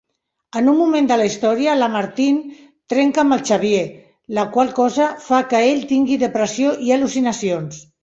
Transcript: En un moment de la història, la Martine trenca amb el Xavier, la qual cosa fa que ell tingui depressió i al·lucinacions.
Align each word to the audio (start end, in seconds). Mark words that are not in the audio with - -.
En 0.59 0.69
un 0.71 0.77
moment 0.77 1.09
de 1.11 1.17
la 1.21 1.27
història, 1.29 1.75
la 1.81 1.89
Martine 1.97 2.57
trenca 2.95 3.23
amb 3.25 3.37
el 3.37 3.45
Xavier, 3.51 3.85
la 4.41 4.49
qual 4.57 4.75
cosa 4.83 5.13
fa 5.29 5.45
que 5.53 5.65
ell 5.71 5.89
tingui 5.97 6.23
depressió 6.29 6.77
i 6.91 6.95
al·lucinacions. 7.01 7.85